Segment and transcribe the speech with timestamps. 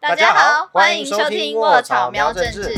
[0.00, 2.72] 大家好，欢迎收听《卧草喵政治》。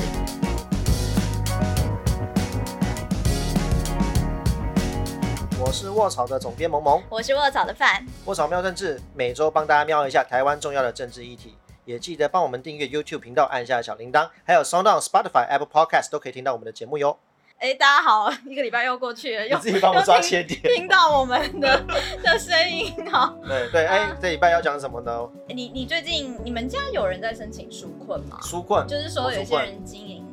[5.61, 8.07] 我是卧草的总编萌萌，我是卧草的范。
[8.25, 17.19] 卧草喵政治每周帮大家瞄一下台湾重要的政治议题，也记得帮我们订阅 YouTube 频道，按下小铃铛，还有 Sound on、Spotify、Apple Podcast 都可以听到我们的节目哟。
[17.61, 21.85] 哎，大家好，一个礼拜又过去了，又自己帮我抓切点，听到我们的
[22.25, 23.35] 的声音 哈。
[23.47, 25.29] 对对，哎，这礼拜要讲什么呢？
[25.47, 28.39] 你你最近你们家有人在申请纾困吗？
[28.41, 30.25] 纾困就是说有些人经营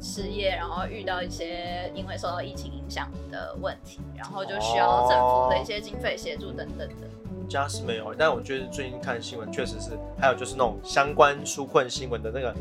[0.00, 7.48] 失业，然后遇到一些因为受到疫情影响的问题，然后就需要政府的一些经费协助等等的。
[7.48, 12.54] 家是没有，但我觉得最近看新闻确实是，还有就是那种相关纾困新闻的那个。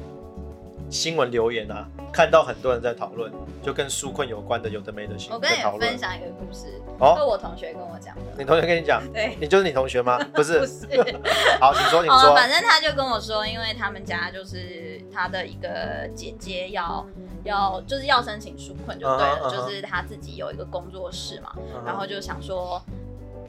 [0.89, 5.35] 新闻留言啊，看到很多人在讨论，就跟纾困有关的有的没的新闻。
[5.35, 8.21] 我跟你分享一个故事，哦，是我同学跟我讲的。
[8.37, 9.01] 你同学跟你讲？
[9.13, 10.17] 对，你就是你同学吗？
[10.33, 10.87] 不是，不是。
[11.61, 12.33] 好，你说，你说。
[12.33, 17.05] 反正他就跟我说，因为他们家就是他的一个姐姐要
[17.43, 21.53] 要就是要申请纾困就对了，就是他自己有一个工作室嘛，
[21.85, 22.81] 然后就想说。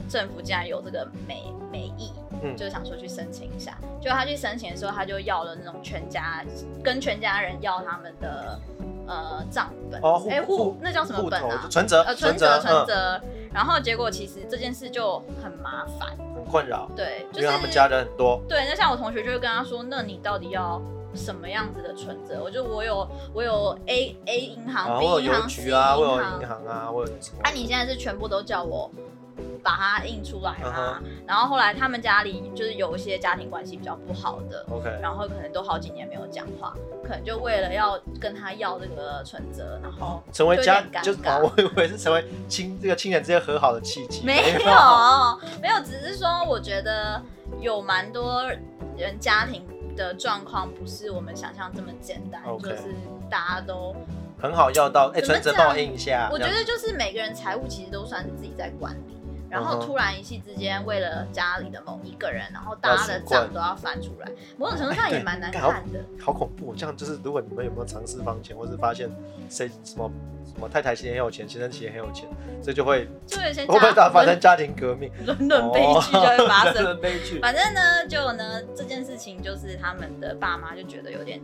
[0.08, 2.10] 政府竟然有这个美美意，
[2.42, 3.76] 嗯，就想说去申请一下。
[4.00, 6.44] 就他去申请的时候，他就要了那种全家
[6.82, 8.58] 跟全家人要他们的
[9.06, 11.66] 呃账本，哎户那叫什么本啊？
[11.70, 13.20] 存折，呃存折存折。
[13.52, 16.88] 然后结果其实这件事就很麻烦，很困扰。
[16.94, 18.40] 对，因为他们家人很多。
[18.48, 20.80] 对，那像我同学就会跟他说：“那你到底要
[21.14, 27.40] 什么样子的存折？”我就我有我有 A A 银行，B 银行，C 银行，我有银行啊，我有什么？
[27.42, 28.88] 啊，你现在是全部都叫我。
[29.62, 44.58] 把它印出来嘛，然后后来他们家里就是有一些家庭关系比较不好的，OK，然后可能都好几年没有讲话，可能就为了要跟他要这个存折，然后成为家就 我以为是成为亲这个亲人之间和好的契机，没有
[45.60, 47.22] 没有，只是说我觉得
[47.60, 48.44] 有蛮多
[48.96, 49.66] 人家庭
[49.96, 52.94] 的状况不是我们想象这么简单，就是
[53.28, 53.94] 大家都
[54.40, 59.09] 很好要到哎存折帮我印一下，我觉得就是每个人财务其实都算是自己在管理。
[59.50, 65.98] 然后突然一气之间，为了家里的某一个人，然后大家的账都要翻出来，某种程度上也蛮难看的。
[66.20, 66.74] 好恐怖！
[66.74, 69.10] 这样就是，如果你们有没有尝试放钱，或是发现
[69.48, 70.10] 谁什么
[70.44, 72.28] 什么太太其实很有钱，先生其实很有钱，
[72.62, 77.40] 这就会就会先发生家庭革命， 伦伦悲剧就会发生 悲剧。
[77.40, 81.40] 反正呢，就呢这件事情，就是他们的爸妈就觉得有点。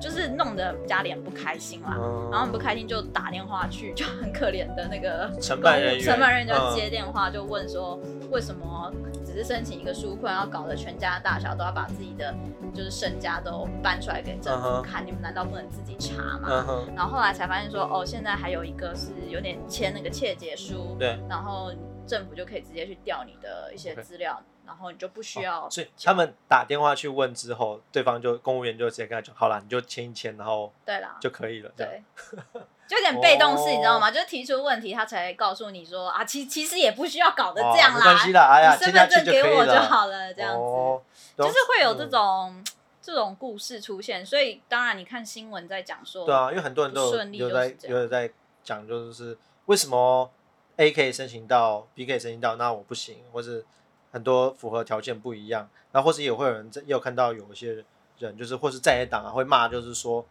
[0.00, 1.96] 就是弄得家里很不开心啦，
[2.30, 7.98] 然后很不开心就打电话去， 就很可怜的那个承办人员，承办人员就接电话就问说，
[8.30, 8.92] 为什么
[9.24, 12.34] 只是申请一个纾困，要搞得全家大小都要把自己的
[12.74, 15.04] 就是身家都搬出来给政府看？
[15.04, 16.86] 你们难道不能自己查吗？
[16.96, 21.72] 然后后来才发现说，哦，现在还有一个是有点签那个窃结书，对，然后
[22.06, 24.40] 政府就可以直接去调你的一些资料。
[24.68, 31.72] 然后你就不需要，所以他们打电话去问之后，对方就公务员就直接跟他讲，好了，你就签一签，然后对啦就可以了。
[31.74, 32.02] 对，
[32.86, 34.10] 就有点被动式，你知道吗？
[34.10, 42.62] 就是提出问题，他才告诉你说啊，其其实也不需要搞得这样啦，没关系的，哎呀，身份证给我就好了，这样子，就是会有这种
[43.00, 44.24] 这种故事出现。
[44.24, 48.30] 所以当然你看新闻在讲说，对啊，因为很多人都有在有在
[48.62, 50.30] 讲，就是为什么
[50.76, 53.64] A 可以申请到，B 可以申请到，那我不行，或是。
[54.10, 57.84] 很多符合条件不一样，然后或是也会有人在，也有看到有一些
[58.18, 60.24] 人就是或是在野党啊会骂，就是说，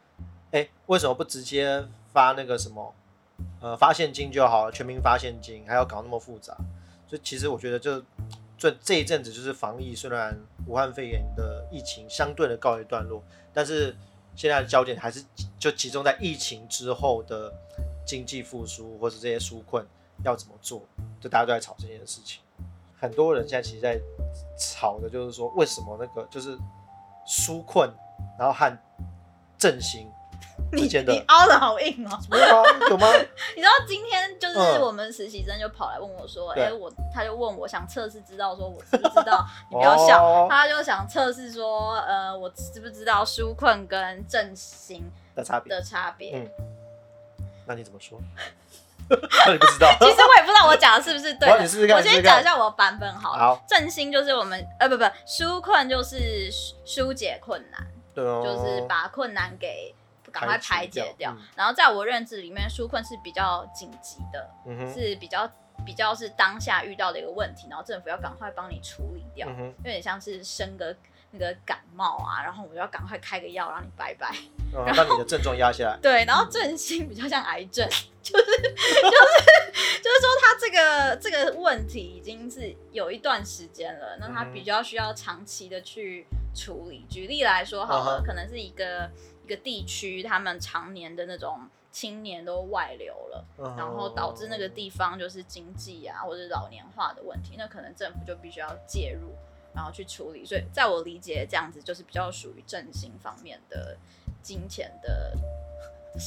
[0.51, 2.93] 哎，为什么不直接发那个什么，
[3.61, 6.55] 呃，发现金就好了，全民发现金，还要搞那么复杂？
[7.07, 8.03] 所以其实我觉得，就
[8.57, 13.23] 这这一阵子就是防疫，虽然武汉肺炎的疫情相对的告一段落，
[13.53, 13.95] 但是
[14.35, 15.23] 现在的焦点还是
[15.57, 17.53] 就集中在疫情之后的
[18.05, 19.85] 经济复苏，或是这些纾困
[20.23, 20.83] 要怎么做，
[21.21, 22.41] 就大家都在吵这件事情。
[22.99, 23.99] 很多人现在其实在
[24.57, 26.57] 吵的，就是说为什么那个就是
[27.27, 27.89] 纾困，
[28.39, 28.77] 然后和
[29.57, 30.09] 振兴
[30.73, 32.63] 之间的你凹的好硬哦，有吗？
[32.89, 33.07] 有吗？
[33.55, 45.03] 你知道今天就是我们实习生就跑来问我说，哎，我他就问我想测试知道说我知不知道， 你不要笑，他就想测试说，呃，我知不知道纾困跟振兴
[45.35, 46.37] 的差别的差别？
[46.37, 46.49] 嗯，
[47.65, 48.19] 那你怎么说？
[49.09, 51.49] 你不知道， 其实我也不知道我讲的是不是对。
[51.49, 53.31] 我先讲一下我的版本好。
[53.33, 53.63] 好。
[53.67, 56.49] 振兴就是我们，呃，不不，纾困就是
[56.85, 59.95] 疏解困难，对哦，就是把困难给
[60.31, 61.35] 赶快排解掉。
[61.55, 64.49] 然后在我认知里面，纾困是比较紧急的，
[64.93, 65.49] 是比较
[65.85, 70.95] 比较是当下遇到的一个问题，然后政府要赶快帮你处理掉，有点像是生个
[71.31, 74.33] 那个感冒啊，然后我要赶快开个药让你拜拜。
[74.73, 75.97] 然后你的症状压下来。
[76.01, 77.87] 对，然后振兴比较像癌症，
[78.21, 78.67] 就是就是
[80.03, 87.05] 就是说他这个这个问题已经是有一段时间了，那他比较需要长期的去处理。
[87.09, 89.09] 举例来说，好了，可能是一个
[89.45, 93.45] 一个地区，他们常年的那种青年都外流了，
[93.77, 99.33] 然后导致那个地方就是经济啊或者老年化的问题，那可能政府就必须要介入，
[99.77, 100.43] 然后去处理。
[100.43, 103.95] 所以在我理解，这样子就是比较属于振兴方面的
[104.41, 105.37] 金钱的。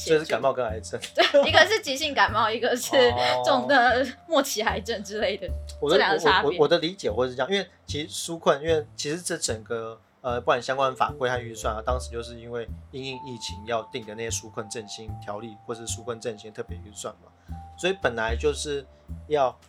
[0.05, 2.95] 就是感冒跟癌症， 对，一个是急性感冒，一个是
[3.43, 5.45] 重的 末期癌症之类的，
[5.81, 6.57] 这两个差别。
[6.57, 17.29] 我的理解或是这样，因为其实纾困，因为其实这整个呃，不管相关法规和预算啊，当时就是因为因应疫情要定的那些纾困振兴条例，或是纾困振兴特别预算嘛，
[17.77, 18.85] 所以本来就是
[19.27, 19.59] 要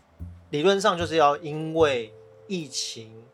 [0.50, 2.14] 理论上就是要因为
[2.46, 3.25] 疫情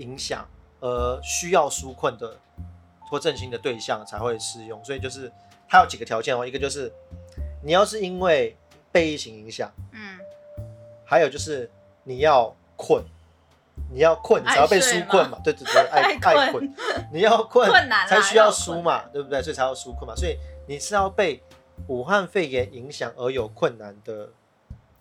[0.00, 0.44] 影响
[0.80, 2.36] 而需要纾困的
[3.08, 5.30] 或振兴的对象才会适用，所以就是。
[5.72, 6.92] 它有几个条件哦，一个就是
[7.62, 8.56] 你要是因为
[8.90, 10.18] 被疫情影响，嗯，
[11.04, 11.70] 还有就是
[12.02, 13.04] 你要困，
[13.88, 16.74] 你要困，你才要被纾困嘛，对对对，爱爱困，
[17.12, 17.70] 你要困
[18.08, 19.40] 才需要纾嘛，对不对？
[19.40, 20.36] 所以才要纾困嘛，所以
[20.66, 21.40] 你是要被
[21.86, 24.30] 武汉肺炎影响而有困难的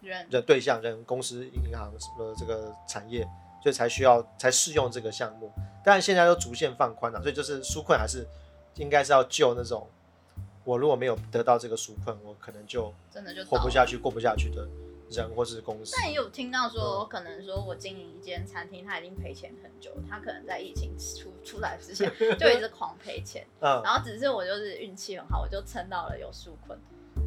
[0.01, 3.27] 人的对象，人、公司、银行什么这个产业，
[3.61, 5.51] 所以才需要才适用这个项目。
[5.83, 8.27] 但现在都逐渐放宽了，所以就是纾困还是
[8.75, 9.87] 应该是要救那种。
[10.65, 14.67] 我如果没有得到这个纾困，我可能就真的就活不下去、过不下去的
[15.09, 15.95] 人或是公司。
[15.97, 23.47] 但也有听到说，可能说我经营一间餐厅，他已经赔钱很久，他可能在疫情出出来之前 就一直狂赔钱。
[23.61, 26.77] 嗯，然后只是我就是运气很好，我就撑到了有纾困。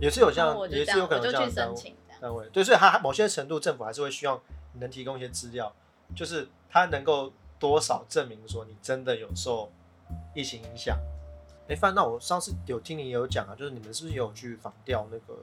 [0.00, 2.46] 也是有这样，也是有可能这样申请单位。
[2.52, 4.40] 对，所以他某些程度政府还是会希望
[4.74, 5.74] 你能提供一些资料，
[6.14, 9.70] 就是它能够多少证明说你真的有受
[10.34, 10.98] 疫情影响。
[11.68, 15.38] 哎，范，那我上次有听你有讲啊，就是你们是不是有去访调那个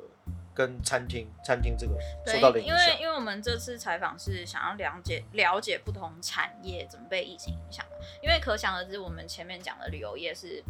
[0.54, 2.78] 跟餐厅、餐厅这个受到的影响？
[2.78, 10.62] 因为因为我们这次采访是想要了解了解不同产业怎么被疫情影响的，因为可想而知，我们前面讲的旅游业是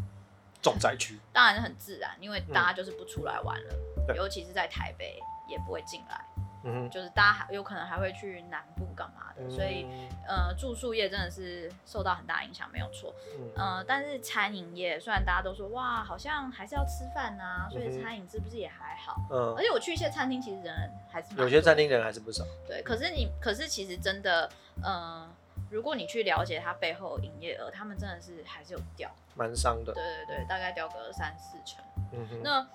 [0.62, 5.20] 重灾区，当然是很自然，因为大家就是不出来玩了，尤其是在台北
[5.50, 6.24] 也不会进来。
[6.64, 9.86] 嗯，就是大家还有可能还会去南部干嘛的，所以
[10.28, 13.14] 呃住宿业真的是受到很大影响，没有错。
[13.56, 19.16] 呃，但是餐饮业虽然大家都说哇，好像还是要吃饭呐，所以餐饮是不是也还好？
[19.32, 22.44] 嗯，而且我去一些餐厅，其实人还是有些餐厅人还是不少。
[22.68, 24.50] 对，可是你可是其实真的，
[24.84, 25.26] 呃，
[25.70, 29.94] 如果你去了解它背后营业额，他们真的是还是有掉，蛮伤的。
[29.94, 31.82] 对对对，大概掉个三四成。
[32.12, 32.68] 嗯哼，那。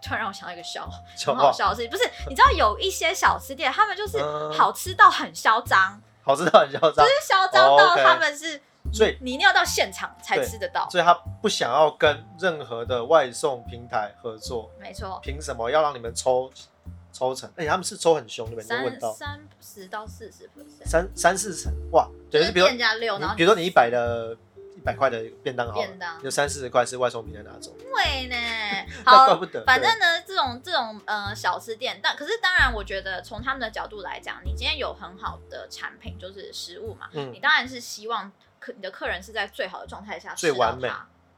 [0.00, 0.88] 突然让我想到一个笑，
[1.26, 4.18] 很好笑的事情，不是你知道有一些小吃店，他们就是
[4.52, 8.60] 好吃到很嚣张，好吃到很嚣张，就是嚣张到他们是，
[8.92, 11.12] 所以你一定要到现场才吃得到，所以他
[11.42, 16.50] 不想要跟任何的外送平台合作，没错，凭什么要让你们抽
[17.12, 17.50] 抽成？
[17.56, 19.12] 而且他们是抽很凶，你们问到？
[19.12, 20.48] 三十到四十
[20.84, 24.36] 三三四成，哇，就是比如店家六，然后比如说你一百的。
[24.88, 27.76] 一百块的便当好，便当有三四十块是外送平台拿走。
[27.78, 28.36] 对呢，
[29.04, 29.62] 好，怪不得。
[29.66, 40.90] 反正呢，这种这种呃小吃店，但可是当然，我觉得从他们的角度来讲，你今天有很好的产品，就是食物嘛，嗯，你当然是希望客你的客人是在最好的状态下最完美。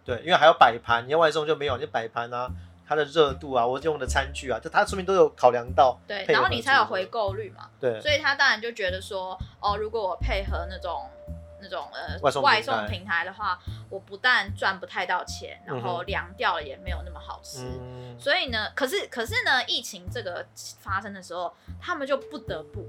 [0.05, 2.49] 对，因为还要摆盘，你要外送就没有，你摆盘啊，
[2.87, 5.99] 它的热度啊，我用的餐具啊，就它说明都有考量到。
[6.06, 7.69] 对，然后你才有回购率嘛。
[7.81, 11.11] 对，所以他当然就觉得说，哦，如果我配合那种。
[11.62, 13.59] 那种呃外送平台的话，
[13.89, 17.67] 我不但赚不太到钱，然后凉掉了也没有那么好吃。
[18.19, 20.46] 所以呢，可是可是呢，疫情这个
[20.81, 22.84] 发生的时候，他们就不得不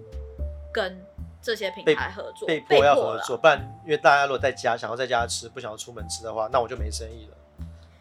[0.74, 1.06] 跟
[1.42, 7.38] 这些平台合作，被迫要合作，不然因为大家如果在家想要在家吃，不想要出门吃的话，那我就没生意了。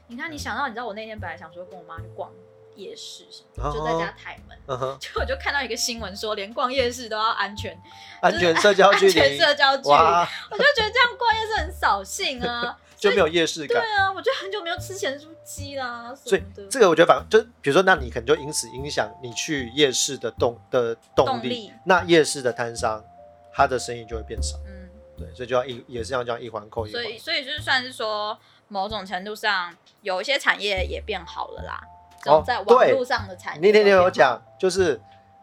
[0.09, 2.31] 你看，你想到，你知道我那天本来想说跟我妈去逛。
[2.77, 4.57] 夜市什么，就在家台门，
[4.99, 7.77] 就我就看到一个新闻说，连逛夜市都要安全，
[8.21, 13.83] 安全 社交距离，安全社交距离，我就觉得这样逛夜市很扫兴啊， 就没有夜市感。
[13.83, 16.15] 对啊，我觉得很久没有吃咸猪鸡啦。
[16.15, 23.05] 所以这个我觉得反就比如说，那你可能就因此影响你去夜市的动的动力，那夜市的摊商
[23.53, 24.57] 他的生意就会变少。
[24.67, 27.03] 嗯，对，所以就要一也是要这样一环扣一环。
[27.03, 31.81] 所以所以就是算是说，某种程度上有一些产业也变好了啦。
[32.27, 35.01] 哦，在网络上的产业，那天你有讲，就是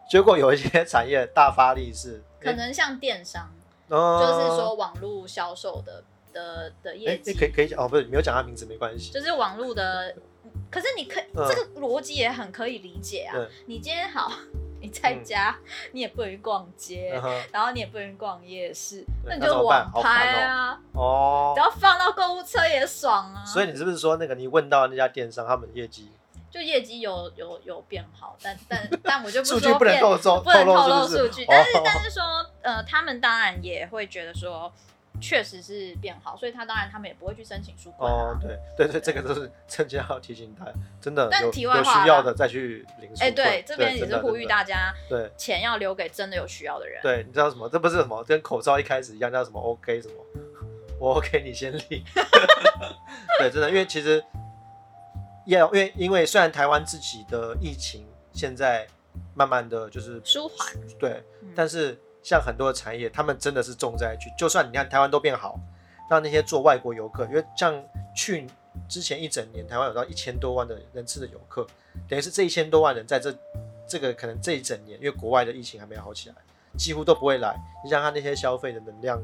[0.07, 3.50] 结果有一些产业大发力是，可能像电商，
[3.89, 10.13] 就是说网络销售的的的业绩，可以可以讲哦，不是没有讲他名字没关系，就是网络的，
[10.69, 13.36] 可是你可这个逻辑也很可以理解啊。
[13.65, 14.31] 你今天好，
[14.79, 15.57] 你在家
[15.93, 17.19] 你也不能逛街，
[17.51, 23.43] 然后你也不能逛夜市，那你就网拍啊，哦，只要放到购物车也爽啊。
[23.43, 26.12] 所以你是不是说那个你问到那家电商他们业绩？
[26.50, 30.13] 就业绩有有有变好，但但但我就不说不能透
[30.88, 32.24] 露数据，但是 但是说
[32.62, 34.72] 呃，他们当然也会觉得说，
[35.20, 40.66] 确实是变好，所以他当然他们也不会去申请纾困哦，对对对，这个都是趁机要提醒他，
[41.01, 43.36] 真的但有题外话有需要的再去领纾哎，困。
[43.36, 47.01] 对，这边也是呼吁大家，真的钱要留给真的有需要的人。
[47.01, 47.68] 对对，你知道什么？
[47.70, 50.16] 这不是什么跟口罩一开始一样，叫什么 OK 什么？
[51.00, 52.04] 我 OK，你先领。
[53.39, 54.24] 对，真的，因为其实
[55.56, 58.88] 要因为因为虽然台湾自己的疫情现在
[59.34, 64.30] 慢慢的就是舒缓，对，嗯但是像很多的产业，他们真的是重灾区。
[64.38, 65.60] 就算你看台湾都变好，
[66.10, 67.84] 那那些做外国游客，因为像
[68.16, 68.46] 去
[68.89, 71.66] 之前一整年，台湾有到一千多万的人次的游客，
[72.08, 73.34] 等于是这一千多万人在这
[73.88, 76.36] 这个可能这一整年，因为国外的疫情还没有好起来，
[76.77, 77.58] 几乎都不会来。
[77.84, 79.24] 你想看那些消费的能量，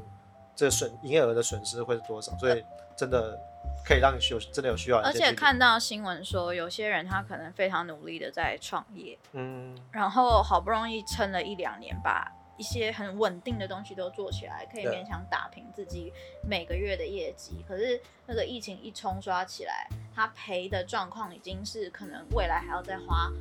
[0.55, 2.31] 这损营业额的损失会是多少？
[2.38, 2.63] 所以
[2.95, 3.39] 真的
[3.86, 16.13] 可以让你有真的有需要而且看到新闻说，有些人他可能非常努力的在创业，嗯，然后好不容易撑了一两年，把一些很稳定的东西都做起来，可以勉强打平自己
[16.48, 17.65] 每个月的业绩。
[17.67, 23.31] 可是那个疫情一冲刷起来，他赔的状况已经是可能未来还要再花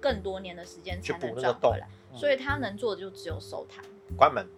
[0.00, 3.84] 更多年的时间才能赚回来，嗯所以他能做的就只有收摊。
[4.16, 4.48] 关门。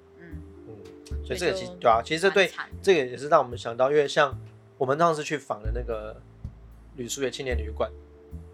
[1.25, 2.51] 所以这个其实对啊，其实这对
[2.83, 4.39] 这个也是让我们想到，因为像
[4.79, 6.17] 我们当时去访的那个
[6.97, 7.91] 旅宿业青年旅馆，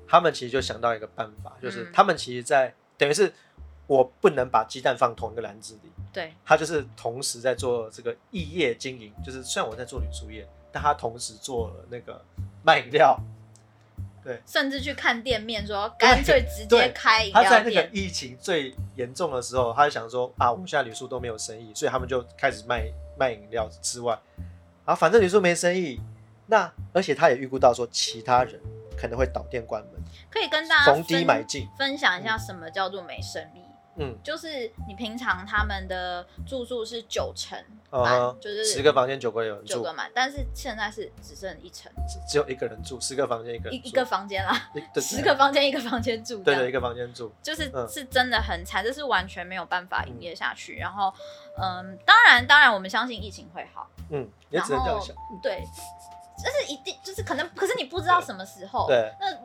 [0.07, 1.91] 他们其实就想到一个办法，就是嗯。
[1.93, 3.33] 他们其实在等于是
[3.87, 12.23] 我不能把鸡蛋放同一个篮子里，对，他就是同时在做这个异业经营，就是虽然我在做旅宿业，但他同时做了那个
[12.63, 13.19] 卖饮料，
[14.47, 17.89] 甚至去看店面说干脆直接开饮料他在那个。
[17.93, 22.85] 疫情最严重的时候，他就想说啊，我们现在旅宿都没有生意，所以他们就开始卖
[23.19, 24.19] 卖饮料之外，
[24.85, 26.01] 啊，反正旅宿没生意，
[26.47, 28.61] 那而且他也预估到说其他人
[28.97, 29.93] 可能会倒店关门，
[30.31, 33.60] 可以跟大家逢低买进，分享一下什么叫做没生意。
[34.01, 37.59] 嗯，就是你平常他们的住宿是九成
[37.91, 39.75] 嗯满，哼就是十个房间九个有人住。
[39.75, 47.87] 九个，满，但是现在是只剩一层，只只有一个人住，十个房间一个一一个房间啦，十个房间一个房间住，对对一个房间住，就是嗯。
[47.91, 50.77] 是真的很惨，这是完全没有办法营业下去。
[50.77, 51.13] 然后，
[51.61, 55.63] 嗯，当然当然，我们相信疫情会好，嗯，也只能这样想，对，
[56.39, 59.37] 这是一定，就是可能，可是你不知道什么时候，对，那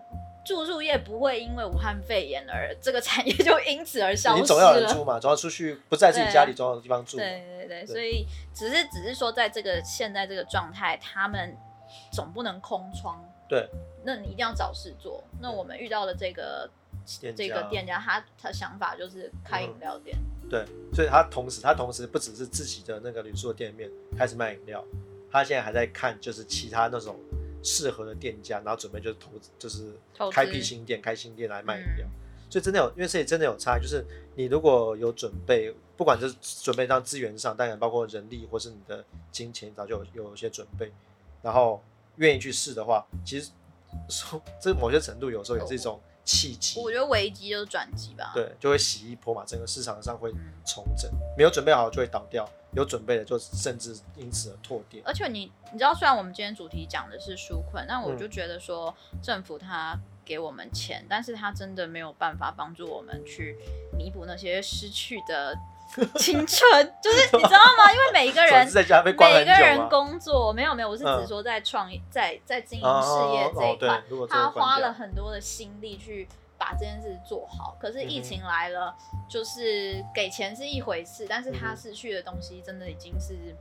[0.46, 4.94] 住宿业不会因为武汉肺炎而这个产业就因此而消失你总要有人了。
[4.94, 11.58] 住嘛，总要出去，不在自己家里，总要有地方住，对对对，对所以只是只是说，在这个现在这个状态，他们
[12.12, 13.20] 总不能空窗。
[13.48, 13.68] 对，
[14.04, 15.24] 那你一定要找事做。
[15.40, 16.70] 那我们遇到的这个
[17.36, 20.18] 这个店家，他他想法就是开饮料店。
[20.50, 24.84] 对，所以他同时，他同时不只是自己的那个旅宿的店面开始卖饮料，
[25.32, 27.16] 他现在还在看就是其他那种
[27.66, 29.92] 适合的店家，然后准备就是投资，就是
[30.32, 32.08] 开辟新店、开新店来卖饮料。
[32.08, 34.06] 嗯所以真的有，因为这里真的有差，就是
[34.36, 36.32] 你如果有准备，不管是
[36.62, 40.94] 准备到资源上，当然包括人力或是你的金钱，早就有有一些准备，
[41.42, 41.84] 然后
[42.18, 43.50] 愿意去试的话，其实
[44.08, 46.80] 说这某些程度有时候也是一种契机。
[46.80, 48.32] 我觉得危机就是转机吧。
[48.36, 55.02] 对，就会洗一波嘛，整个市场上会嗯重整，没有准备好就会倒掉，有准备的就甚至因此而拓店。
[55.06, 63.58] 而且你你知道，虽然我们今天主题讲的是纾困，但我嗯就觉得说政府它给我们钱，但是它真的没有办法帮助我们去
[63.98, 65.56] 弥补那些失去的
[66.18, 67.92] 青春，就是你知道吗？
[67.94, 68.68] 因为每一个 人
[69.06, 69.88] 每个人。
[69.88, 76.28] 工作没有没有，我是嗯指说在创业、在在经营事业这一块，，他花了很多的心力去
[76.58, 77.76] 把这件事做好。
[77.80, 78.96] 可是疫情来了，
[79.28, 83.56] 就是给钱是一回事，但是他失去的东西真的已经是，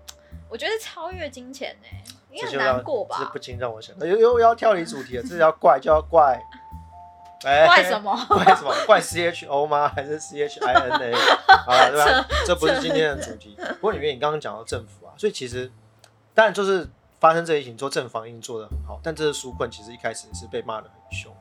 [0.49, 1.87] 我觉得超越金钱呢、
[2.31, 3.25] 应该很难过吧这？
[3.31, 6.41] 不禁让我想，又又又要跳离主题了，这要怪就要怪，
[7.45, 8.01] 哎怪什？
[8.01, 8.17] 么？
[8.29, 8.75] 怪什么？
[8.87, 9.89] 怪 C H O 吗？
[9.89, 11.13] 还是 C H I N A？
[11.67, 12.29] 好了，对吧？
[12.47, 13.57] 这不是今天的主题。
[13.81, 15.71] 不过，里面你刚刚讲到政府啊，所以其实
[16.33, 16.89] 当然就是
[17.21, 21.35] 发生这一情之后，政府防疫做的很好，但这次纾困其实一开始是被骂的很凶。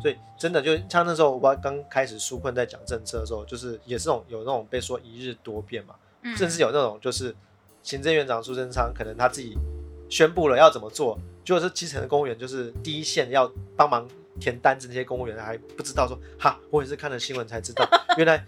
[0.00, 6.36] 所以真的就像那时候我刚开始纾困在讲政策的时候，就是也是那种有那种被说一日多变嘛，嗯。
[6.36, 7.34] 甚至有那种就是
[7.82, 9.56] 行政院长苏贞昌可能他自己
[10.08, 14.08] 宣布了要怎么做，就是基层的公务员就是第一线要帮忙
[14.40, 18.44] 填单子那些公务员还不知道说哈，我也是看了新闻才知道， 原来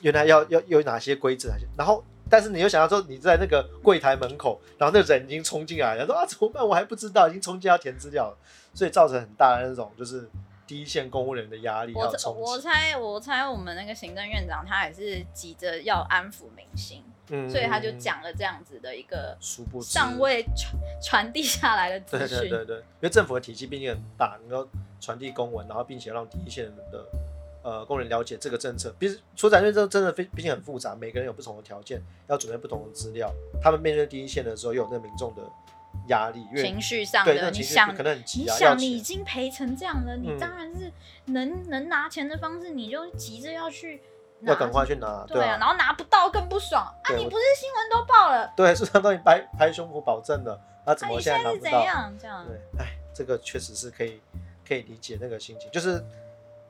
[0.00, 8.38] 原来要要有哪些规则，然后但是你又想到说你在那个柜台门口，然后那个人已经冲进来了，说啊怎么办，我还不知道，已经冲进要填资料了，
[8.74, 10.28] 所以造成很大的那种就是
[10.66, 19.36] 第一线公务员的压力还我我猜我猜我们那个行政院长他也是急着要安抚民心，嗯所以他就讲了这样子的一个
[19.82, 22.38] 尚未传传递下来的资对讯。
[22.40, 24.68] 对对对，因为政府的体系毕竟很大，能够
[25.00, 27.06] 传递公文，然后并且让第一线的
[27.62, 28.92] 呃工人了解这个政策。
[28.98, 33.32] 毕竟出展因为这真的非毕竟很复杂，每个人有不同的条件，要准备不同的资料。
[33.62, 35.42] 他们面对第一线的时候，又有那民众的
[36.08, 40.92] 压力，情绪上的，你想可能很急啊，你想你已经赔成这样了，你当然是
[41.26, 44.02] 能能拿钱的方式，你就急着要去。
[44.42, 47.08] 要赶快去拿，对啊，然后拿不到更不爽啊！
[47.16, 48.52] 你不是新闻都报了？
[48.54, 51.70] 对，市场都已经拍拍胸脯保证了，那怎么现在拿不到？
[51.70, 54.20] 这样，对，哎，这个确实是可以
[54.68, 56.04] 可以理解那个心情，就是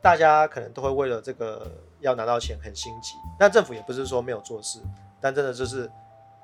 [0.00, 4.78] 大家可能都会为了这个要拿到钱很心急，那政府也不是说没有做事，
[5.20, 5.90] 但真的就是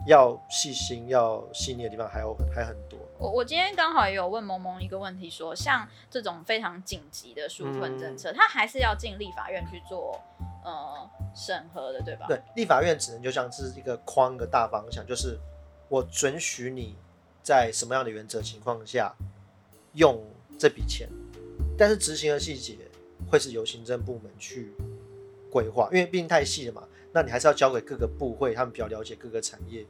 [0.06, 2.98] 要细心、要细腻的地方还有还很多。
[3.18, 10.20] 我我今天刚好也有问萌萌一个问题，说像这种非常紧急的纾困政策，它还是要进立法院去做。
[10.64, 12.24] 呃，审核的对吧？
[12.28, 15.36] 对，立法院只能就像是一个框个大方向，就是
[15.88, 16.94] 我准许你
[17.42, 19.12] 在什么样的原则情况下
[19.94, 20.24] 用
[20.56, 21.08] 这笔钱，
[21.76, 22.78] 但是执行的细节
[23.28, 24.72] 会是由行政部门去
[25.50, 26.84] 规划，因为毕竟太细了嘛。
[27.12, 29.84] 那你还是要交给各个部会，他们比较了解各个产业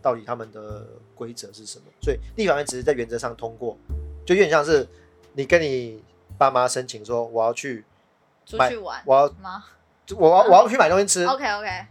[0.00, 1.84] 到底他们的规则是什么。
[2.00, 3.76] 所以立法院只是在原则上通过，
[4.24, 4.88] 就有点像是
[5.34, 6.02] 你跟你
[6.38, 7.84] 爸妈申请说我要去
[8.46, 9.64] 出去玩，我要吗？
[10.16, 11.86] 我要我要去买东西吃，OK OK，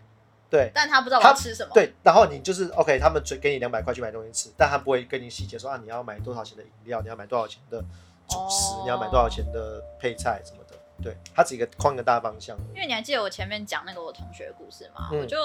[0.49, 7.81] 对，但他不知道我要吃什么，对，然后你就是 OK，他们只给你两百块去买东西吃，但他不会跟你细节说啊，你要买多少钱的饮料，你要买多少钱的
[8.27, 10.60] 主食，你要买多少钱的配菜什么的，
[11.01, 12.57] 对，它只一个框个大方向。
[12.73, 15.09] 因为你还记得我前面讲那个我同学的故事吗？
[15.11, 15.37] 我就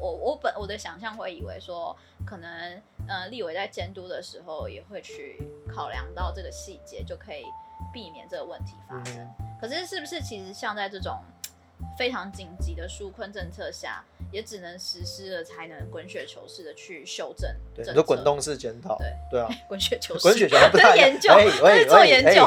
[0.00, 7.44] 我我本我的想象会以为说，可能呃立委在监督的时候也会去考量到这个细节，就可以
[7.92, 9.28] 避免这个问题发生。
[9.60, 11.22] 可是是不是其实像在这种？
[11.98, 14.02] 非常紧急的纾困政策下，
[14.32, 17.48] 也只能实施了，才能滚雪球式的去修正。
[17.74, 18.96] 对，你说滚动式检讨。
[18.98, 20.22] 对对啊， 滚雪球式。
[20.22, 22.44] 滚雪球不是研究，是做研究。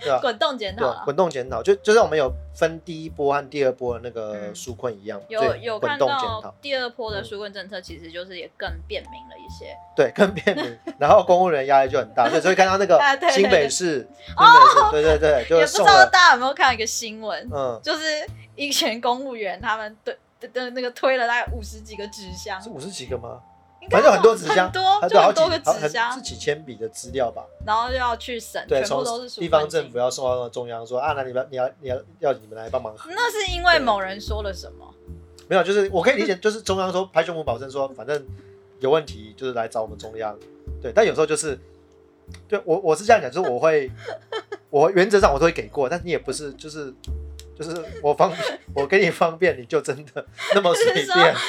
[0.00, 0.18] 对吧？
[0.22, 1.02] 滚动检讨。
[1.04, 5.20] 滚动检讨，就就像我们有分第一波和第二波的那个纾困一样。
[5.28, 9.76] 有有看到第二波的纾困政策，其实就是也更便民了一些。
[9.94, 10.78] 对，更便民。
[10.98, 12.98] 然后公务人员压力就很大，对所以看到那个
[13.30, 18.26] 新北市，哦，对对对，就也不知道大家有没有看一个新闻，嗯，就是。
[18.56, 20.14] 一群公务员，他们对
[20.48, 23.40] 的那个推了大概五十几个纸箱，是五十几个吗？
[23.90, 27.42] 反正很多纸箱，很多就很多个纸箱，是几千笔的资料吧。
[27.66, 32.94] 然后就要去审，全部都是地方政府要送到中央，说啊，那你们你要你要要你们来帮忙。
[33.08, 34.94] 那是因为某人说了什么？
[35.48, 38.22] 没有，就是我可以理解，就是中央说拍胸脯保证说，反正
[38.80, 40.38] 有问题就是来找我们中央。
[40.82, 41.58] 对，但有时候就是，
[42.46, 43.90] 对我我是这样讲，就是我会，
[44.68, 46.94] 我原则上我都会给过，但是你也不是就是。
[47.60, 51.06] 就是我方便，我给你方便，你就真的那么随便。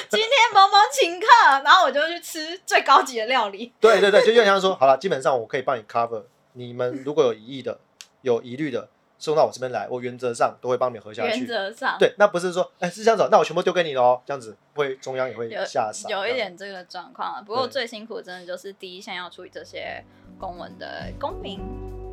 [0.09, 1.25] 今天某某请客，
[1.63, 3.71] 然后我就去吃最高级的料理。
[3.79, 6.25] 对对对，就就像说，好了，基本上我可以帮你 cover。
[6.51, 7.79] 你们如果有疑义的、
[8.23, 11.29] 有疑虑的，送到我这边来，我原则上都会帮你喝下去。
[11.29, 16.09] 原则上，对，那不是说，哎，是这样子，那我全部丢给你喽，这样子会中央也会下傻。
[16.09, 20.03] 有一点这个状况，不过最辛苦真的就是第一线要处理这些
[20.37, 21.61] 公文的公民。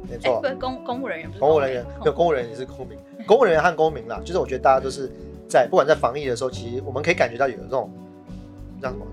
[0.08, 5.10] 没错，公公务人员，公务人员有公务人员也是公民，公务人员和公民啦，就是我觉得大家都是
[5.48, 7.90] 在不管在防疫的时候，其实我们可以感觉到有这种
[8.80, 9.06] 叫什么，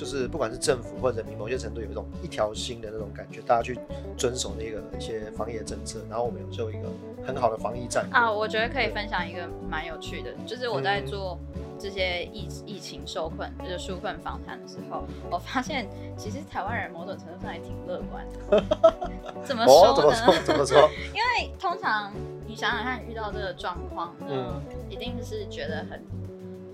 [0.00, 3.78] 就是不管是政府或者人民，某些程度有一种一条心的那种感觉，大家去
[4.16, 6.88] 遵守那个一些防疫的政策，然后我们有就一个
[7.26, 11.38] 很好的防疫战啊，我觉得可以分享一个蛮有趣的，就是我在做。
[11.82, 18.62] 这些疫疫情受困就是纾困访谈的时候，我发现其实台湾人某种程度上也挺乐观的。
[19.42, 20.42] 怎么说呢？
[20.44, 20.76] 怎么说？
[21.08, 22.12] 因为通常
[22.46, 24.60] 你想想看，遇到这个状况，嗯，
[24.90, 26.04] 一定是觉得很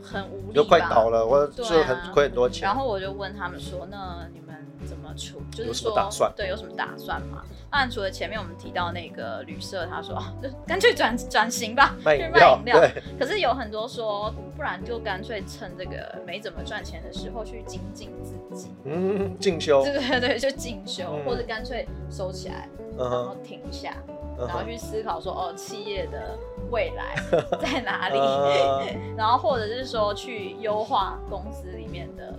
[0.07, 2.63] 很无力，就快倒了，我就很亏很多钱。
[2.63, 4.55] 然后我就问他们说：“那你们
[4.87, 5.43] 怎么处？
[5.51, 5.93] 就是说，
[6.37, 12.81] 对，有什么打算吗？”当然，除了前面我们提到那个旅社，他说就干脆转转型吧， 去卖饮料。
[13.19, 19.83] 可是有很多说，不然就干脆趁这个没怎么赚钱的时候去精进自己，嗯，进修。
[19.85, 23.95] 对对对，就进修，或者干脆收起来，然后停下，
[24.39, 26.39] 然后去思考说，哦，企业的
[26.71, 27.17] 未来
[27.61, 28.19] 在哪里？
[29.17, 32.35] 然后或者是说去优化公司里面的。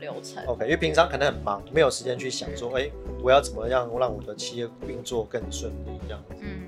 [0.00, 2.90] 流程 OK，因为平常可能很忙，没有时间去想说，哎，
[3.22, 6.22] 我要怎么样让我的企业运作更顺利这样。
[6.40, 6.66] 嗯，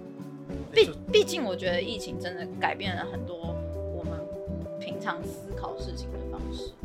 [0.73, 3.55] 毕毕竟我觉得疫情真的改变了很多
[3.95, 4.19] 我们
[4.81, 6.19] 平常思考事情的。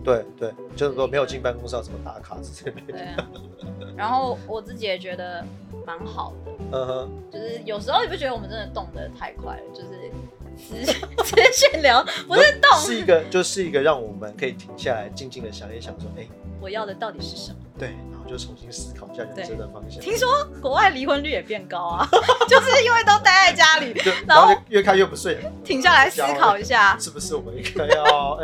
[0.03, 2.81] 对对，就是说没有进办公室要怎么打卡之类的。
[2.93, 3.29] 对啊。
[3.95, 5.43] 然后我自己也觉得
[5.85, 6.51] 蛮好的。
[6.71, 7.11] 嗯哼。
[7.31, 9.63] 就是有时候你不觉得我们真的动得太快了？
[9.73, 10.11] 就是。
[10.61, 16.27] 直直接聊不是动，是一个，就是一个让我们可以停下来，静静的想一想，说，哎，
[16.61, 17.57] 我要的到底是什么？
[17.79, 19.99] 对，然后就重新思考一下人生的方向。
[19.99, 20.29] 听说
[20.61, 22.07] 国外离婚率也变高啊，
[22.47, 28.39] 就是因为都待在家里， 然后越看越不顺，停下来思考一下，是不是我们应该要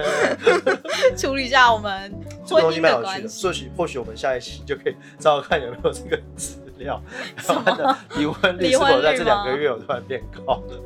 [1.15, 2.11] 处理一下我们
[2.49, 3.47] 婚姻的关系？
[3.47, 6.99] 或许或许我们下一期就可以找看有没有这个资料，
[7.37, 10.81] 什么离婚率是否在这两个月我突然变高了？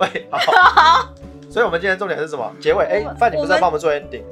[0.00, 1.14] 喂，好，
[1.48, 2.52] 所以我们今天重点是什么？
[2.60, 2.84] 结尾？
[2.84, 4.24] 哎，范，你不是要帮我们做 ending？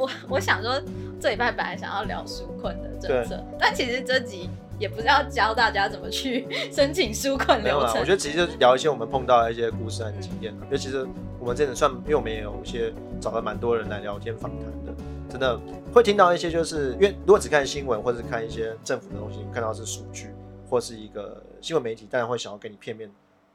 [0.00, 0.80] 我我想说，
[1.20, 8.00] 这礼拜本来想要聊纾困的政策，但其实这集也不是要教大家怎么去申请纾困流程。
[8.00, 10.56] 我觉得其实就聊一些我们碰到的一些故事和经验。
[10.70, 11.06] 尤其是
[11.38, 14.94] 我们真的算，因为我们也有一些找了蛮多人来聊天访谈的，
[15.28, 15.60] 真的
[15.92, 20.30] 会听到一些，就是因为如果只看新闻或者是看一些政府的东西，看到是数据
[20.70, 23.10] 或是一个新闻媒体，当然会想要给你片面。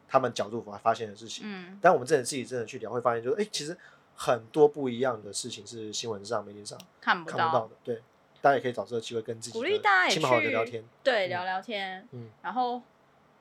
[0.08, 3.75] 他们角度发发现的事情，嗯，但我们真的自己真的去聊，会发现就是，哎，其实
[4.15, 7.75] 很多不一样的事情是新闻上、媒体上看不到的。
[7.84, 8.01] 对，
[8.41, 12.08] 大家也可以找这个机会跟自己鼓励大家亲朋好友聊天，对，聊聊天。
[12.12, 12.82] 嗯，然后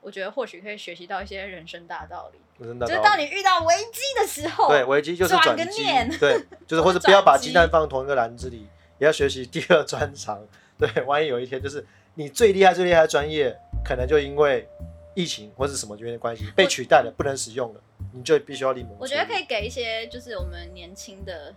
[0.00, 2.38] 我觉得或许可以学习到一些人生大道理。
[2.58, 8.66] 就是当你遇到危机的时候，对，危机就是转个念，对， 就是或者不要把鸡蛋放同一个篮子里，
[8.98, 10.40] 也要学习第二专长。
[10.78, 14.68] 对，万一有一天就是你最厉害、最厉害的专业，可能就因为。
[15.16, 17.80] 疫情或是什么原因的关系被取代了，不能使用了，
[18.14, 18.90] 你就必须要立马。
[18.98, 21.54] 我觉得可以给一些就是我们年轻的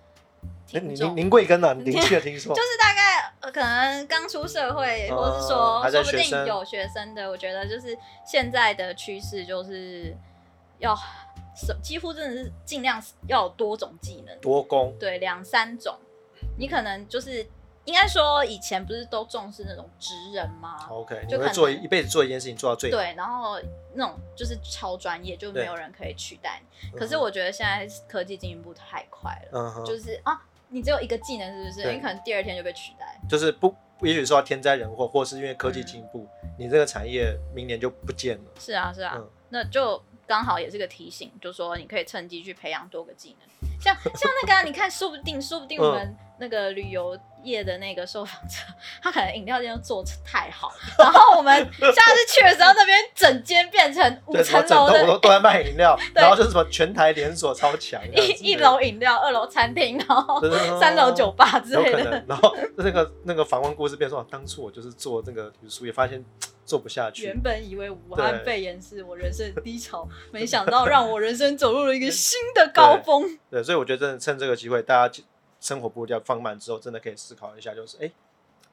[0.65, 1.74] 听众，您您贵庚呢？
[1.76, 10.15] 年轻的听说，就是大概可能刚出社会，或是说说不定有学生的，我觉得就是现在的趋势就是
[10.80, 10.98] 要
[11.82, 15.96] 几乎真的是尽量要有多种技能，多功，对，两三种，
[16.58, 17.46] 你可能就是。
[17.88, 23.58] 应该说，以前不是都重视那种职人吗？OK，就会做一辈子做一件事情做到最对，然后
[23.93, 26.62] 那种就是超专业，就没有人可以取代。
[26.97, 31.93] 可是我觉得现在科技进步太快了，就是啊，你只有一个技能，是不是？
[31.93, 33.17] 你可能第二天就被取代。
[33.30, 36.28] 就是不，也许说天灾人祸，或是因为科技进步，
[36.60, 38.52] 你这个产业明年就不见了。
[38.60, 46.17] 是啊，是啊，那就刚好也是个提醒，就说你可以趁机去培养多个技能，像像那个，你看，说不定，说不定我们。
[46.39, 48.58] 那个旅游业的那个受访者，
[49.02, 60.41] 他可能饮料店做太好，然后我们下次去的时候，那边整间变成五层楼的，都在卖饮料， 然后就是什么全台连锁超强，一一楼饮料，二楼餐厅，然后
[60.80, 62.23] 三楼酒吧之类的。
[62.28, 66.23] 然后那个那个访问故事变说，当初我就是做那个旅书，也发现
[66.65, 67.23] 做不下去。
[67.23, 73.39] 原本以为武汉肺炎是我人生的低潮，没想到让我人生走入了一个新的高峰。
[73.50, 75.23] 对，所以我觉得真的趁这个机会，大家。
[75.60, 78.12] 生活步调放慢之后，真的可以思考一下，就是哎，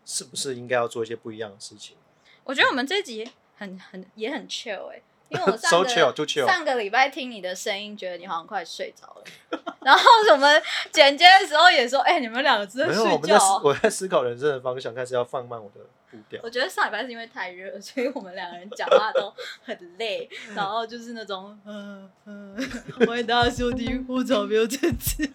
[0.04, 1.96] 是不是应该要做一些不一样的事情？
[2.44, 9.24] 我觉得我们这集很很也很 chill 哎，因为我 上个上个礼拜听你的声音，觉得你好像快睡着了。
[9.80, 13.60] 然后我们剪接的时候也说，哎，你们两个真的睡觉。
[13.62, 16.40] 我在思考人生的方向，开始要放慢我的步调。
[16.42, 22.56] 我觉得上礼拜是因为太热，所以我们两个人讲话都很累，然后就是那种嗯嗯，
[23.06, 25.30] 欢迎大家收听《我早没有这次。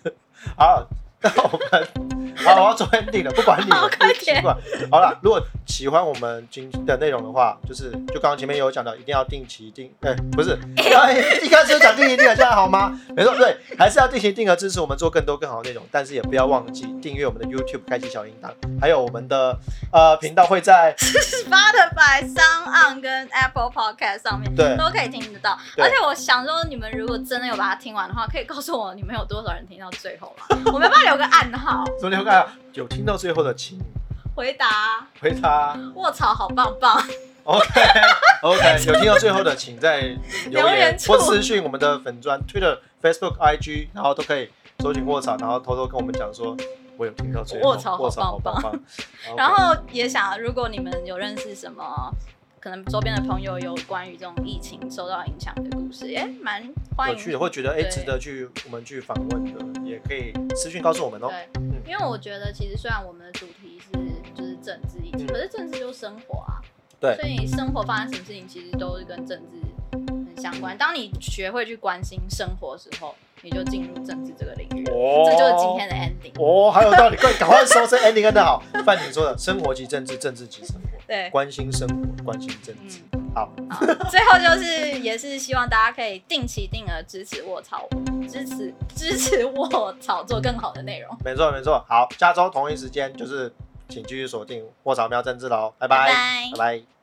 [0.55, 0.87] 好。
[1.21, 3.89] 那我们 好，我要做 ending 了，不管你了，
[4.19, 4.55] 习惯。
[4.91, 10.57] 好了，如果喜欢我们今的内容的话，就是就刚刚前面有讲到，一定要定期定，哎，不是，
[11.43, 12.97] 一开始有讲定期定额，现在好吗？
[13.15, 19.57] 没错，对，还是要定期定额支持我们做更多更好的内容，但是也不要忘记订阅我们的 YouTube，开启小铃铛，还有我们的
[19.91, 25.57] 呃频道会在 Spotify、s o n On 跟 Apple Podcast 上面，对，都可以听得到。
[25.77, 30.57] 而且我想说，你们如果真的有把它听完的话，可以告诉我你们有多少人听到最后吗？
[30.71, 31.09] 我没办法。
[31.09, 31.83] 留个暗号，
[32.29, 33.79] 个暗号，有听到最后的请
[34.35, 35.77] 回答，回答。
[35.95, 37.03] 卧槽，好棒棒。
[37.43, 37.67] OK
[38.43, 40.15] OK，有听到最后的，请在
[40.49, 46.55] 留言或私讯我们的粉砖、Twitter、Facebook、IG，然后都可以搜寻卧槽，然后偷偷跟我们讲说，
[46.97, 47.69] 我有听到最后。
[47.69, 48.79] 卧槽，好棒棒。
[49.35, 52.13] 然后也想，如果你们有认识什么。
[52.61, 56.61] 可能周边的朋友有关于这种疫情受到影响的故事，哎，蛮
[56.93, 61.29] 欢迎去的，会觉得哎值得去我们去访问的，也可以私讯告诉我们哦。
[61.29, 63.99] 对，因为我觉得其实虽然我们的主题是
[64.35, 66.61] 就是政治议题，可是政治就是生活啊。
[66.99, 67.15] 对。
[67.15, 70.77] 所以生活发生什么事情，其实都是跟政治很相关。
[70.77, 74.85] 当你学会去关心生活的时候，你就进入政治这个领域。
[74.89, 75.23] 哦。
[75.25, 76.39] 这就是今天的 ending。
[76.39, 78.61] 哦，还有道理，快赶快收这 ending 跟的好。
[78.85, 80.99] 范婷说的，生活即政治，政治即生活。
[81.07, 82.99] 对，关心生活，关心政治。
[83.35, 83.51] 好，
[84.09, 87.87] 最后就是也是希望大家可以定期定额支持卧槽，
[88.29, 91.17] 支持支持我炒作更好的内容。
[91.23, 93.51] 没错没错，好，下周同一时间就是
[93.87, 96.07] 请继续锁定卧草喵政治喽，拜拜
[96.51, 96.98] 拜拜。